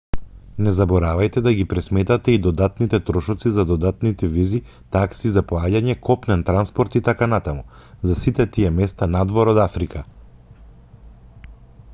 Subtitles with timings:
[0.67, 4.61] не заборавајте да ги пресметате и додатните трошоци за додатни визи
[4.97, 7.61] такси за поаѓање копнен транспорт итн
[8.13, 10.05] за сите тие места надвор од африка